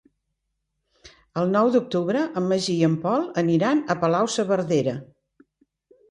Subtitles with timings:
[1.41, 4.95] El nou d'octubre en Magí i en Pol aniran a Palau-saverdera.